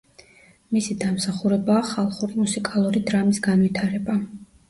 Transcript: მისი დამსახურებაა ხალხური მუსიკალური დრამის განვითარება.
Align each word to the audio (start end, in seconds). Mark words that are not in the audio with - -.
მისი 0.75 0.95
დამსახურებაა 1.01 1.83
ხალხური 1.91 2.39
მუსიკალური 2.45 3.05
დრამის 3.11 3.43
განვითარება. 3.51 4.19